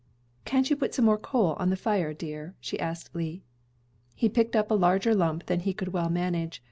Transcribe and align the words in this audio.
"Can't 0.45 0.67
you 0.71 0.75
put 0.75 0.95
some 0.95 1.05
more 1.05 1.19
coal 1.19 1.53
on 1.59 1.69
the 1.69 1.75
fire, 1.75 2.11
dear?" 2.11 2.55
she 2.59 2.79
asked 2.79 3.13
Lee. 3.15 3.43
He 4.15 4.29
picked 4.29 4.55
up 4.55 4.71
a 4.71 4.73
larger 4.73 5.13
lump 5.13 5.45
than 5.45 5.59
he 5.59 5.75
could 5.75 5.89
well 5.93 6.09
manage. 6.09 6.59